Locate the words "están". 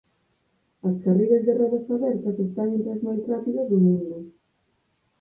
2.45-2.67